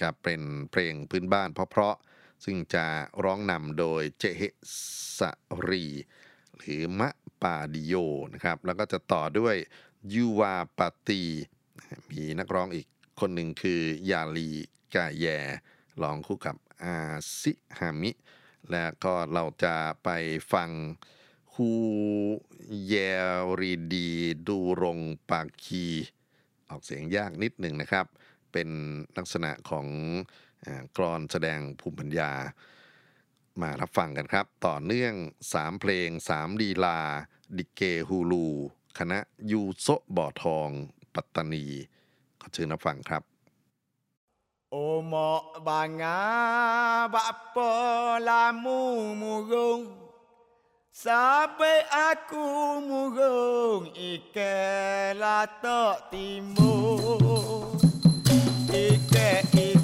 [0.00, 2.86] ครับเป็นเพลงพื้นบ้านเพราะๆซึ่งจะ
[3.24, 4.42] ร้องนำโดยเจเฮ
[5.18, 5.20] ส
[5.68, 5.84] รี
[6.56, 7.10] หรือมะ
[7.42, 7.94] ปาดิโย
[8.34, 9.56] นะครับ แล้วก็จะต่อด้วย
[10.12, 11.22] ยูวาปาตี
[12.10, 12.86] มีนักร้องอีก
[13.20, 13.80] คนหนึ่งคือ
[14.10, 14.50] ยาลี
[14.94, 15.26] กาแย
[16.02, 16.96] ร้องคู่กับอา
[17.40, 18.10] ซิฮามิ
[18.70, 20.08] และก็เราจะไป
[20.52, 20.70] ฟัง
[21.54, 21.70] ฮู
[22.86, 22.94] เย
[23.60, 24.10] รีดี
[24.46, 25.86] ดูรงปาคี
[26.68, 28.06] ออกเสียงยากนิดหนึ่งนะครับ
[28.54, 28.70] เป็น
[29.18, 29.86] ลักษณะของ
[30.96, 32.32] กรอนแสดงภูมิปัญญา
[33.60, 35.14] มารับฟังกันครับ ต่อเนื่อง
[35.48, 37.00] 3 เพลง 3 ลีลา
[37.56, 38.46] ดิเกฮูลู
[38.98, 39.18] คณะ
[39.50, 40.68] ยูโซบ่อทอง
[41.14, 41.66] ปัตตานี
[42.40, 43.22] ขอเชิญรับฟังครับ
[44.74, 45.32] Omo
[45.66, 46.20] banga
[47.14, 49.82] bapa lamu murung
[50.90, 52.46] Sampai aku
[52.88, 54.56] murung ike
[55.22, 57.93] latok timur Ike ike
[59.24, 59.83] yeah.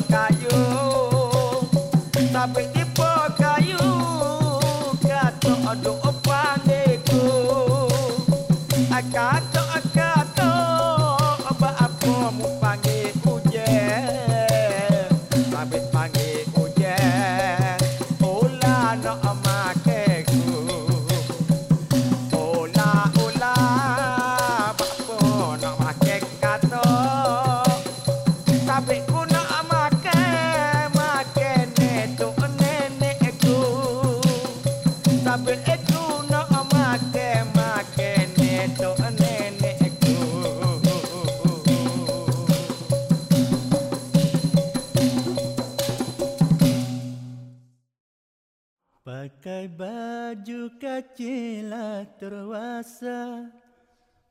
[0.00, 0.39] work I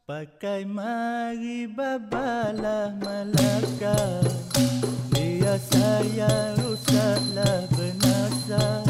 [0.10, 4.26] Pakai mari babalah Melaka.
[5.14, 8.90] Dia saya rusaklah benasa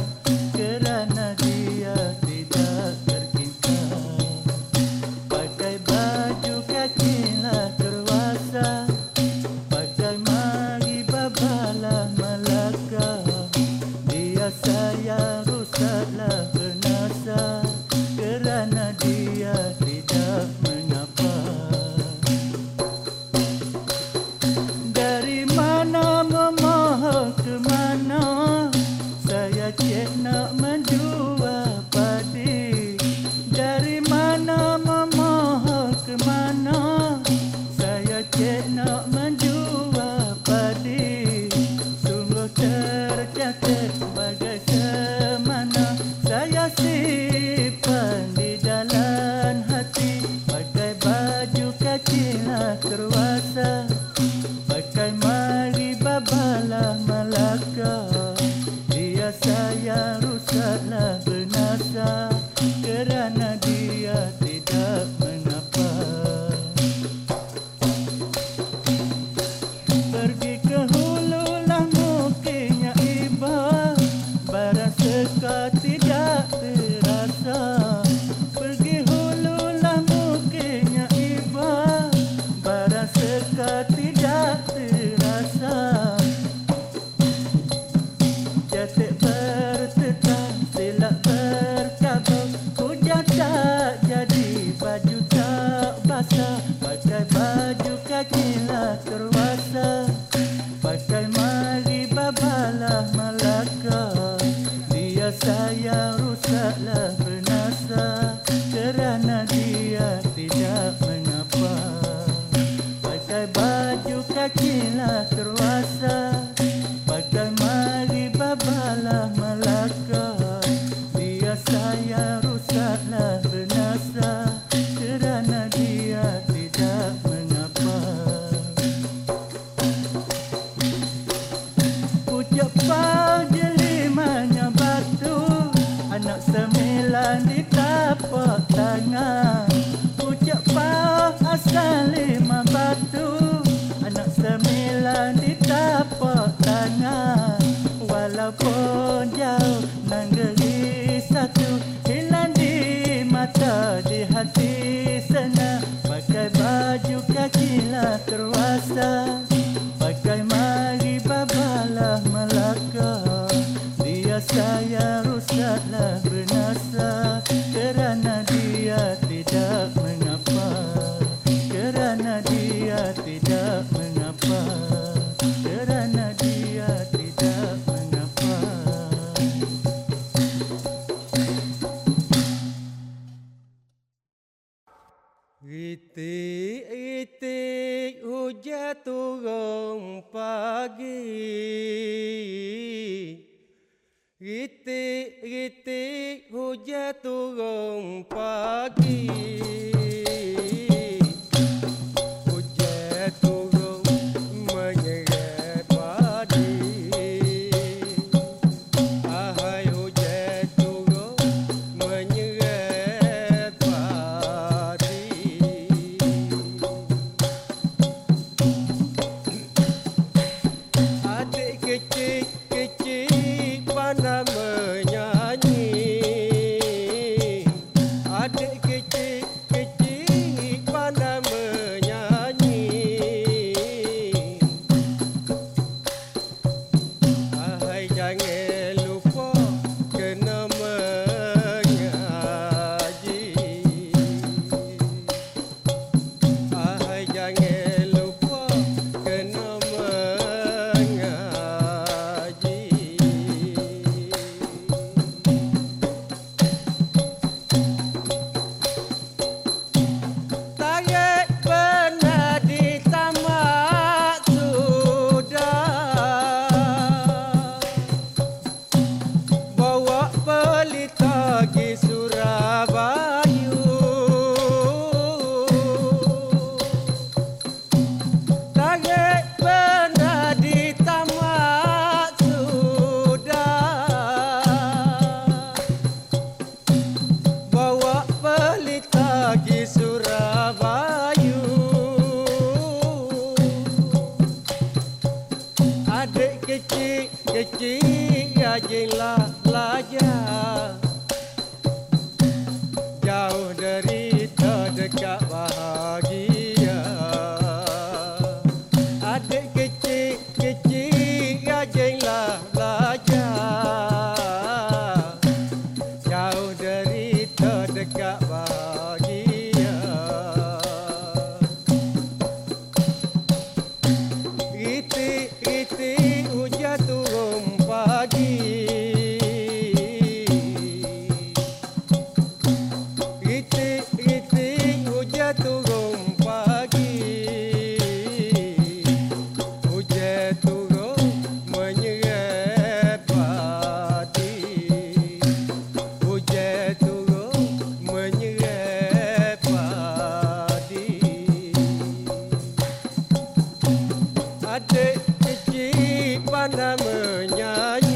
[355.49, 358.08] Iji pandang menyanyi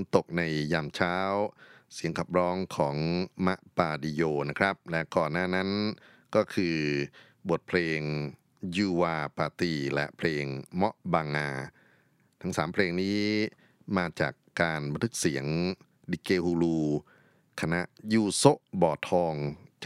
[0.00, 0.42] นตกใน
[0.72, 1.16] ยามเช้า
[1.94, 2.96] เสียงขับร้องของ
[3.46, 5.70] มะปาดิโยนะครับ และก่อนหน้านั้น
[6.34, 6.76] ก็คือ
[7.50, 8.00] บทเพลง
[8.76, 10.44] ยูวาปาตีและเพลง
[10.76, 11.48] เมาะบางงา
[12.40, 13.20] ทั้งสามเพลงนี้
[13.96, 15.46] มาจากการบันทึกเสียง
[16.10, 16.78] ดิเกฮูลู
[17.60, 17.80] คณะ
[18.12, 18.44] ยูโซ
[18.82, 19.34] บ่อทอง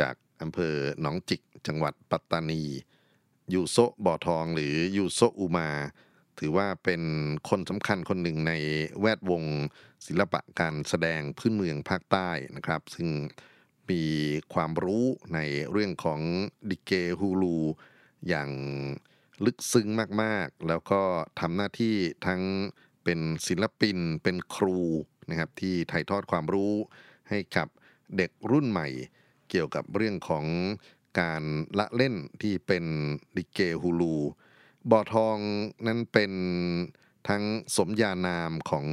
[0.01, 2.62] จากอำเภอหนองจิก จังหวัดปัตตานี
[3.53, 5.71] ยูโซบ่อทองหรือยูโซอุมา
[6.39, 7.03] ถือว่าเป็น
[7.49, 8.53] คนสำคัญคนหนึ่งใน
[9.01, 9.45] แวดวง
[10.07, 13.09] ศิลปะการแสดงพื้นเมืองภาคใต้นะครับ ซึ่ง
[13.91, 14.05] มี
[14.55, 15.05] ความรู้
[15.35, 16.20] ในเรื่องของ
[16.70, 17.59] ดิเกฮูลู
[18.28, 18.51] อย่าง
[19.45, 19.89] ลึกซึ้ง
[20.22, 21.03] มากๆ แล้วก็
[21.41, 21.95] ทำหน้าที่
[22.26, 22.43] ทั้ง
[23.05, 24.80] เป็นศิลปินเป็นครู
[25.30, 26.72] นะครับที่ถ่ายทอดความรู้
[27.28, 27.68] ให้กับ
[28.16, 28.89] เด็กรุ่นใหม่
[29.51, 30.45] เกี่ยวกับเรื่องของ
[31.20, 31.43] การ
[31.78, 32.85] ละเล่นที่เป็น
[33.37, 34.16] ดิเกฮูลู
[34.91, 35.37] บ่อทอง
[35.87, 36.32] นั้นเป็น
[37.28, 37.43] ทั้ง
[37.76, 38.87] สมญานามของ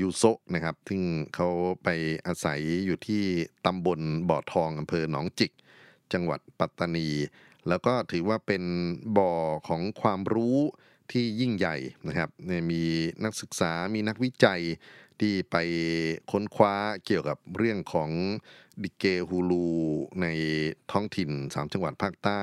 [0.00, 1.02] ยูโซะนะครับ ซึ่ง
[1.34, 1.48] เขา
[1.82, 1.88] ไป
[2.26, 3.24] อาศัยอยู่ที่
[3.66, 5.52] ตำบลบ่อทองอำเภอหนองจิก
[6.12, 7.08] จังหวัดปัตตานี
[7.68, 8.62] แล้วก็ถือว่าเป็น
[9.18, 9.32] บ่อ
[9.68, 10.58] ของความรู้
[11.12, 12.82] ที่ยิ่งใหญ่นะครับเนี่ยมี
[13.24, 14.62] นักศึกษา มีนักวิจัย
[15.20, 15.56] ที่ไป
[16.30, 18.10] ค้นคว้าเกี่ยวกับเรื่องของ
[18.82, 19.68] ดิเกฮูลู
[20.22, 20.26] ใน
[20.92, 22.42] ท้องถิ่น 3 จังหวัดภาคใต้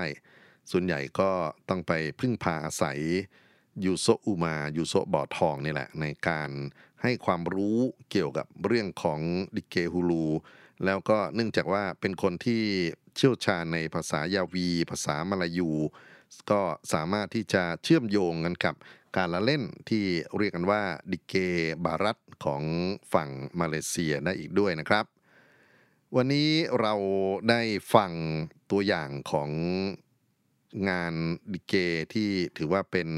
[0.71, 1.29] ส่วนใหญ่ก็
[1.69, 2.99] ต้องไปพึ่งพาอาศัย
[3.85, 6.49] ยูโซอุมายูโซบ่อทองนี่แหละ ในการ
[7.01, 7.77] ให้ความรู้
[8.11, 9.19] เกี่ยวกับเรื่องของ
[9.55, 10.25] ดิเกฮูลู
[10.85, 12.63] แล้วก็เนื่องจากว่าเป็นคนที่
[13.15, 15.71] เชี่ยวชาญในภาษายาวี ภาษามลายู
[16.51, 16.61] ก็
[16.93, 18.75] สามารถที่จะเชื่อมโยงกันกับ
[19.17, 20.05] การละเล่นที่
[20.37, 21.35] เรียกกันว่าดิเก
[21.85, 22.63] บารัตของ
[23.13, 25.05] ฝั่งมาเลเซียได้อีกด้วยนะครับ
[26.15, 26.49] วันนี้
[26.79, 26.93] เรา
[27.49, 27.61] ได้
[27.93, 28.11] ฟัง
[28.71, 29.49] ตัวอย่างของ
[30.89, 31.13] งาน
[31.53, 31.73] ดิเก
[32.13, 33.09] ที่ถือว่าเป็น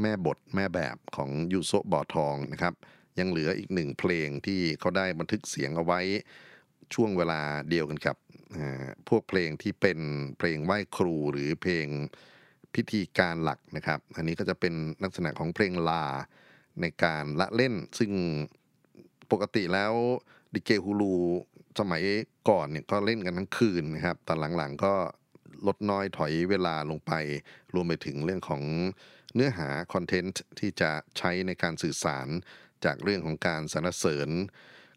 [0.00, 2.74] แม่บทแม่แบบของยูโซบ่อทองนะครับ
[3.18, 6.00] ยังเหลืออีกหนึ่งเพลงที่เขาได้บันทึกเสียงเอาไว้
[6.94, 7.40] ช่วงเวลา
[7.70, 8.16] เดียวกันกับ
[9.08, 9.98] พวกเพลงที่เป็น
[10.38, 11.86] เพลงไหว้ครูหรือเพลง
[12.74, 14.74] พิธีการหลักนะครับ อันนี้ก็จะเป็น
[15.04, 16.04] ลักษณะของเพลงลา
[16.80, 18.12] ในการละเล่น ซึ่ง
[19.32, 19.92] ปกติแล้ว
[20.54, 21.14] ดิเกฮูลู
[21.78, 22.02] สมัย
[22.48, 24.94] ก่อนเนี่ยก็เล่นกันทั้งคืนนะครับ ตอนหลังๆก็
[25.66, 27.12] ลดน้อยถอยเวลาลงไป
[27.74, 28.62] รวมไปถึงเรื่องของ
[29.34, 32.28] เนื้อหาคอนเทนต์ที่จะใช้ในการสื่อสาร
[32.84, 34.28] จากเรื่องของการสรรเสริญ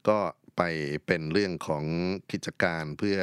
[0.07, 0.19] ก็
[0.57, 0.61] ไป
[1.07, 1.85] เป็นเรื่องของ
[2.31, 3.19] กิจการเพื่อ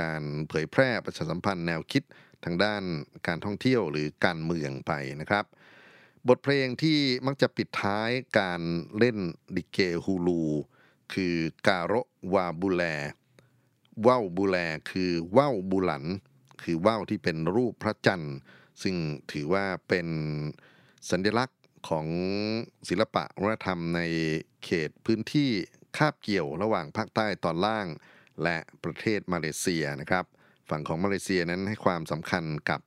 [0.00, 2.02] การเผยแพร่ประชาสัมพันธ์แนวคิด
[2.44, 2.82] ทางด้าน
[3.26, 5.44] การท่องเที่ยวหรือการเมืองไปนะครับ
[6.28, 8.60] บทเพลงที่มักจะปิดท้ายการ
[8.98, 9.18] เล่น
[9.56, 10.42] ดิเกฮูลู
[11.14, 11.36] คือ
[11.68, 12.82] การะวาบูแล
[14.06, 14.56] ว่าวบูแล
[14.90, 16.04] คือว่าวบูหลัน
[16.64, 18.36] คือว่าวที่เป็นรูปพระจันทร์
[18.82, 18.96] ซึ่ง
[19.32, 20.08] ถือว่าเป็น
[21.10, 22.06] สัญลักษณ์ของ
[22.88, 24.00] ศิลปะวัฒนธรรมใน
[24.64, 25.50] เขตพื้นที่
[25.96, 27.86] คาบเกี่ยวระหว่างภาคใต้ตอนล่าง
[28.42, 30.24] และประเทศมาเลเซียนะครับ
[30.70, 32.80] ฝั่งของมาเลเซียนั้นให้ความสำคัญกับ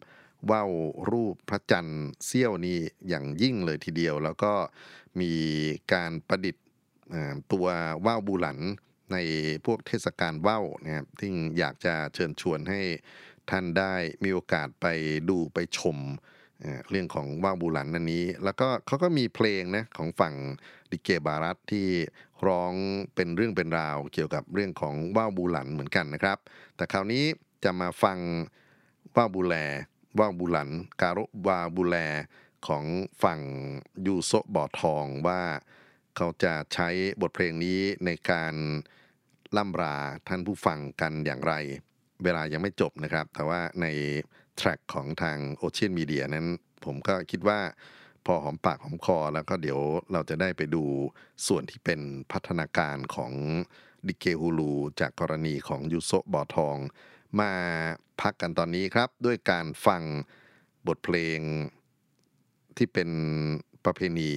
[0.49, 0.71] ว่าว
[1.11, 4.53] รูปพระจันทร์เสี้ยวนี้อย่างยิ่งเลยทีเดียว แล้วก็
[5.21, 5.33] มี
[5.93, 6.63] การประดิษฐ์
[7.51, 7.67] ตัว
[8.05, 8.59] ว่าวบูหลัน
[9.13, 9.17] ใน
[9.65, 12.81] พวกเทศกาลว่าวนะครับที่อยากจะเชิญชวนให้
[13.49, 13.93] ท่านได้
[14.23, 14.85] มีโอกาสไป
[15.29, 15.97] ดูไปชม
[16.89, 20.35] เรื่องของว่าวบูหลันอันนี้ แล้วก็เขาก็มีเพลงนะของฝั่ง
[20.91, 21.87] ดิเกบารัตที่
[22.47, 22.73] ร้อง
[23.15, 26.37] เป็นเรื่องเป็นราวเกี่ยวกับเรื่องของว่าวบูหลันเหมือนกันนะครับ
[26.75, 27.23] แต่คราวนี้
[27.63, 28.19] จะมาฟัง
[29.15, 29.55] ว่าวบูแล
[30.19, 30.69] ว่าวบูหลัน
[31.01, 31.97] การะวาบูแล
[32.67, 32.85] ของ
[33.23, 33.41] ฝั่ง
[34.05, 35.41] ยูโซบ่อทองว่า
[36.15, 36.89] เขาจะใช้
[37.21, 38.53] บทเพลงนี้ในการ
[39.57, 41.53] ล่ำราท่านผู้ฟังกันอย่างไร
[42.23, 43.85] เวลายังไม่จบนะครับ แต่ว่าใน
[44.57, 46.47] แทร็กของทางโอเชียนมีเดียนั้น
[46.85, 47.59] ผมก็คิดว่า
[48.25, 49.79] พอหอมปากหอมคอแล้วก็เดี๋ยว
[50.11, 50.83] เราจะได้ไปดู
[51.47, 51.99] ส่วนที่เป็น
[52.31, 53.33] พัฒนาการของ
[54.07, 56.77] ดิเกฮูลูจากกรณีของยูโซบ่อทอง
[57.39, 57.51] มา
[58.21, 60.01] พักกันตอนนี้ครับ ด้วยการฟัง
[60.87, 61.39] บทเพลง
[62.77, 63.09] ที่เป็น
[63.85, 64.31] ประเพณี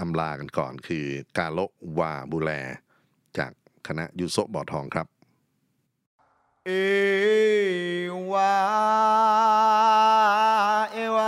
[0.00, 1.06] อำลากันก่อน คือ
[1.36, 1.58] กาโล
[1.98, 2.50] วาบูแล
[3.38, 3.52] จาก
[3.86, 5.06] คณะยูโซบ่อทองครับ
[6.66, 6.72] เอ
[8.30, 8.52] วา
[10.92, 11.18] เอว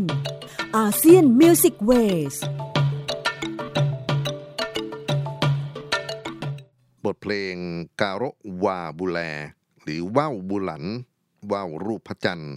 [0.00, 0.02] น
[0.76, 1.90] อาเซียนมิวสิกเว
[2.34, 2.36] ส
[7.04, 7.54] บทเพลง
[8.00, 9.18] การะวาบุแล
[9.82, 10.84] หรือว่าวบุหลัน
[11.52, 12.54] ว่าวรูปพระจันทร์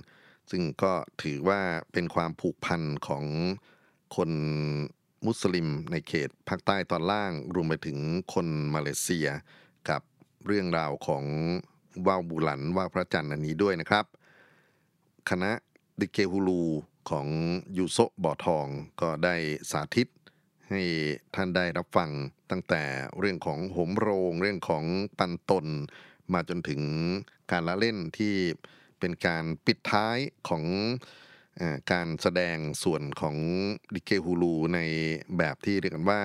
[0.51, 1.59] ซึ่งก็ถือว่า
[1.91, 3.25] เป็นความผูกพันของ
[4.15, 4.31] คน
[5.25, 7.97] มุสลิมในเขตภาคใต้ตอนล่าง รวมไปถึง
[8.33, 9.27] คนมาเลเซีย
[9.89, 10.01] กับ
[10.45, 11.23] เรื่องราวของ
[12.07, 14.05] ว่าวบุหลันว่าวพระจันทร์อันนี้ด้วยนะครับ
[15.29, 15.51] คณะ
[15.99, 16.63] ดิเกฮูลู
[17.09, 17.27] ของ
[17.77, 18.67] ยูโซะบ่อทอง
[19.01, 19.35] ก็ได้
[19.71, 20.07] สาธิต
[20.69, 20.81] ให้
[21.35, 22.09] ท่านได้รับฟัง
[22.51, 22.83] ตั้งแต่
[23.19, 24.83] เรื่องของหมโรง เรื่องของ
[25.19, 25.65] ปันตน
[26.33, 26.81] มาจนถึง
[27.51, 28.35] การละเล่นที่
[28.99, 30.17] เป็นการปิดท้าย
[30.49, 30.63] ของ
[31.59, 33.35] อการแสดงส่วนของ
[33.93, 34.79] ดิเกฮูลูใน
[35.37, 36.21] แบบที่เรียกกันว่า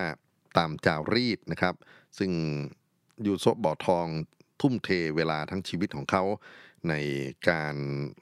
[0.58, 1.74] ตามจารีตนะครับ
[2.18, 2.30] ซึ่ง
[3.26, 4.06] ยูโซะบ่อทอง
[4.60, 6.24] ทุ่มเทเวลาทั้งชีวิตของเขา
[6.88, 6.94] ใน
[7.50, 7.76] การ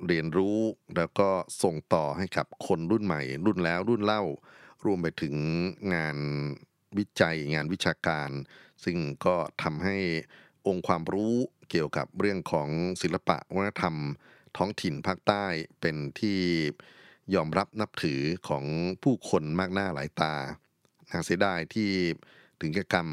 [0.07, 0.59] เรียนรู้
[0.97, 1.29] แล้วก็
[1.63, 4.23] ส่งต่อให้กับคนรุ่นใหม่ รุ่นแล้วรุ่นเล่า
[4.85, 5.35] รวมไปถึง
[5.95, 6.17] งาน
[6.99, 8.31] วิจัยงานวิชาการ
[8.85, 8.97] ซึ่ง
[9.27, 9.97] ก็ทำให้
[10.67, 11.35] องค์ความรู้
[11.71, 12.69] เกี่ยวกับเรื่องของ
[13.03, 13.97] ศิลปะวัฒนธรรม
[14.57, 15.45] ท้องถิ่นภาคใต้
[15.81, 16.41] เป็นที่
[17.35, 18.65] ยอมรับนับถือของ
[19.03, 20.35] ผู้คนมากหน้าหลายตา
[21.11, 21.91] น่าเสียดายที่
[22.61, 23.09] ถึงก่กรรม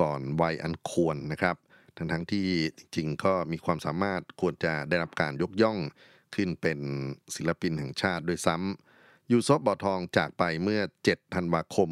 [0.00, 1.56] ก่อนวัยอันควรนะครับ
[1.96, 2.46] ทั้งทั้งๆที่
[2.78, 5.78] จริงๆ ก็มีความสามารถควรจะได้รับการยกย่อง
[6.34, 6.78] ขึ้นเป็น
[7.34, 11.90] ศิลปินแห่งชาติด้วยซ้ำยูซอฟบ่อทองจากไปเมื่อ 7 ธันวาคม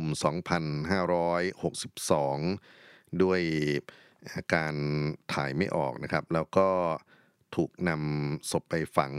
[2.41, 3.41] 2562 ด้วย
[4.35, 4.75] อาการ
[5.33, 6.69] ถ่ายไม่ออกนะครับ แล้วก็
[7.55, 9.13] ถูกนำศพไปฝัง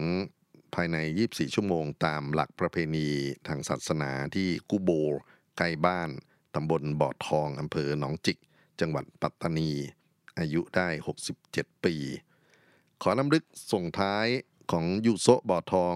[0.75, 3.07] ภายใน 24 ชั่วโมงตามหลักประเพณี
[3.47, 4.89] ทางศาสนาที่กุโบ
[5.57, 6.09] ใกล้บ้าน
[6.55, 8.37] ตำบลบ่อทองอำเภอหนองจิก
[8.79, 9.71] จังหวัดปัตตานี
[10.39, 10.87] อายุได้
[11.37, 11.95] 67 ปี
[13.01, 14.27] ขอนำลึกส่งท้าย
[14.71, 15.95] ของยูโซบ่อทอง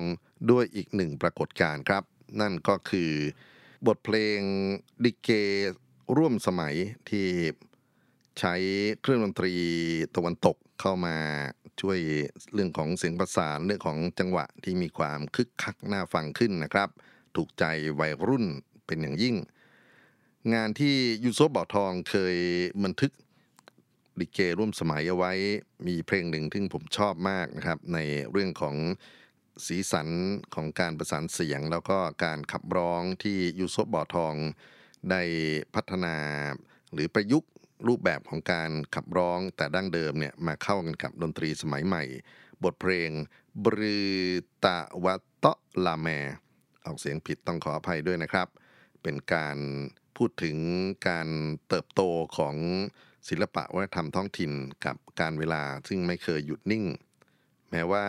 [0.51, 2.03] ด้วยอีกหนึ่งปรากฏการณ์ครับ
[2.41, 3.11] นั่นก็คือ
[3.87, 4.39] บทเพลง
[5.03, 5.29] ดิเก
[6.17, 6.75] ร่วมสมัย
[7.09, 7.27] ที่
[8.39, 8.55] ใช้
[9.01, 9.53] เครื่องดนตรี
[10.15, 11.17] ตะวันตกเข้ามา
[11.81, 11.99] ช่วย
[12.53, 16.89] เรื่องของเสียงประสานเรื่องของจังหวะที่มีความคึกคักน่าฟังขึ้นนะครับ
[17.35, 17.63] ถูกใจ
[17.99, 18.45] วัยรุ่น
[18.85, 19.35] เป็นอย่างยิ่ง
[20.53, 22.35] งานที่ยูโซบ่อทองเคย
[22.83, 23.11] บันทึก
[24.19, 25.31] ดิเกร่วมสมัยเอาไว้
[25.87, 27.99] มีเพลงหนึ่งที่ผมชอบมากนะครับ ใน
[28.31, 28.75] เรื่องของ
[29.65, 30.09] สีสัน
[30.55, 34.35] ของการประสานเสียง แล้วก็การขับร้องที่ยูโซบ่อทอง
[35.11, 35.21] ได้
[35.75, 36.15] พัฒนา
[36.93, 37.51] หรือประยุกต์
[37.87, 42.03] รูปแบบของการขับร้องแต่ดั้งเดิมเนี่ยมาเข้ากันกับดนตรีสมัยใหม่
[42.63, 43.09] บทเพลง
[43.63, 44.13] บรือ
[44.65, 46.07] ตะวัตเตะลาแม
[46.85, 48.47] ออกเสียงผิดต้องขออภัยด้วยนะครับ
[49.03, 49.57] เป็นการ
[50.17, 50.57] พูดถึง
[51.07, 51.27] การ
[51.67, 52.01] เติบโต
[52.37, 52.55] ของ
[53.27, 54.51] ศิลปะวัฒนธรรมท้องถิ่น
[54.85, 56.85] กับการเวลาซึ่งไม่เคยหยุดนิ่ง
[57.71, 58.05] แม้ว่า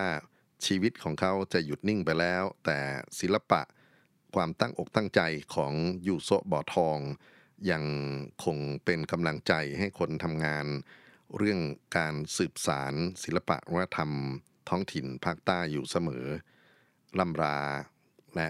[0.67, 2.79] ชีวิตของเขาจะหยุดนิ่งไปแล้ว แต่
[3.21, 3.63] ศิลปะ
[4.35, 5.21] ความตั้งอกตั้งใจ
[5.55, 5.73] ของ
[6.07, 6.99] ยูโซบ่อทอง
[7.71, 7.85] ยัง
[8.45, 10.67] คงเป็นกำลังใจให้คนทำงาน
[11.37, 11.61] เรื่อง
[11.97, 12.95] การสืบสาร
[13.25, 14.11] ศิลปะวัฒนธรรม
[14.69, 16.25] ท้องถิ่นภาคใต้อยู่เสมอ
[17.19, 17.59] ลำรา
[18.37, 18.49] และ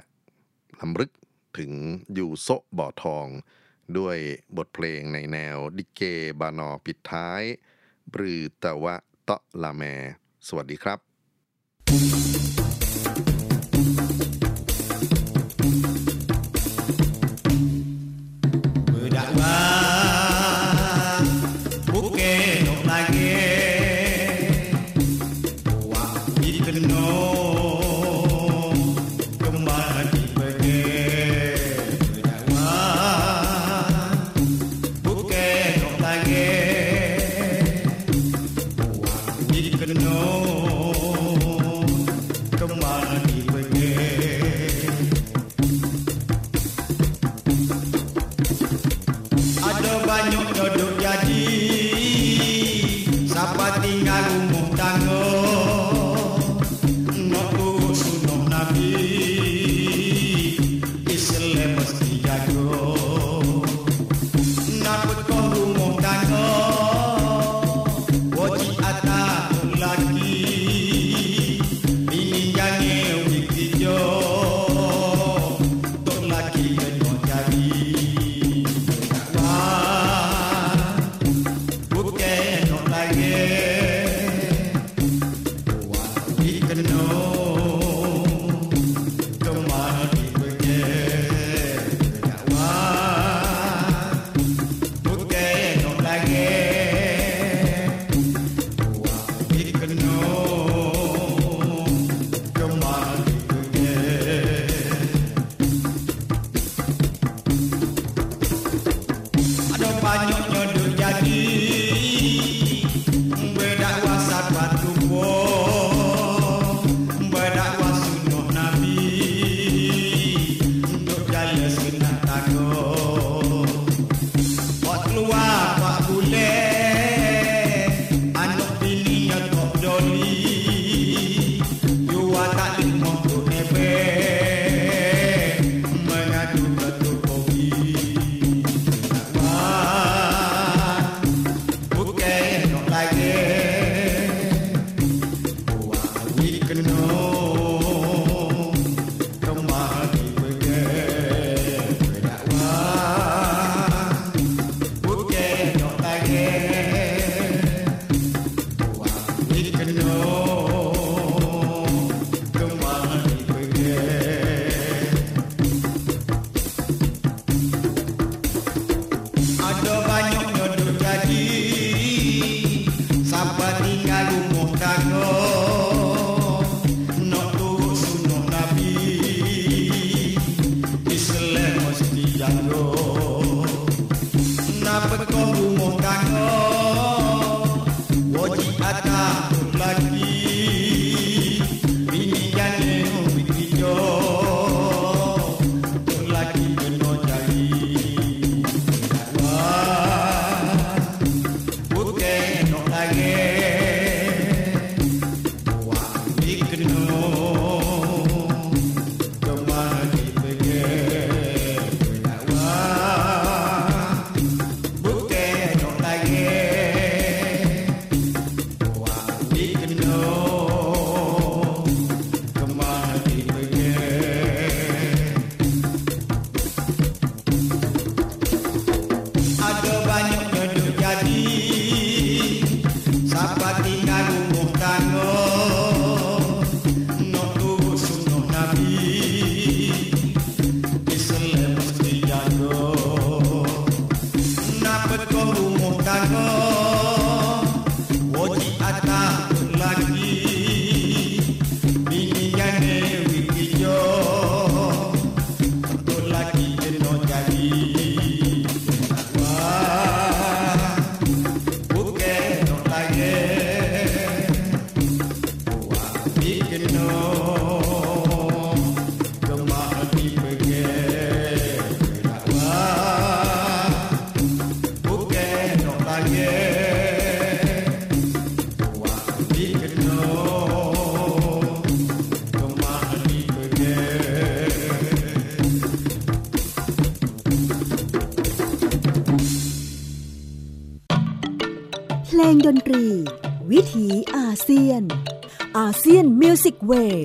[0.80, 1.11] ลำลึก
[1.58, 1.72] ถึง
[2.18, 2.48] ยูโซ
[2.78, 3.26] บ่อทอง
[3.99, 4.16] ด้วย
[4.57, 6.03] บทเพลงในแนวดิเก
[6.41, 7.43] บานอปิดท้าย
[8.12, 9.82] บรือตะวะเตาะลาแม
[10.47, 12.19] สวัสดีครับ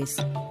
[0.06, 0.45] Days.